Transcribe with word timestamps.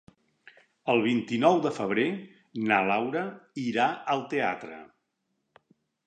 El 0.91 1.01
vint-i-nou 1.07 1.59
de 1.65 1.71
febrer 1.75 2.05
na 2.71 2.79
Laura 2.87 3.21
irà 3.65 3.85
al 4.15 4.23
teatre. 4.33 4.79